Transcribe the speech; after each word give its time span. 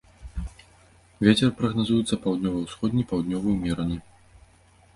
Вецер 1.27 1.49
прагназуецца 1.59 2.19
паўднёва-ўсходні, 2.25 3.07
паўднёвы 3.15 3.47
ўмераны. 3.61 3.97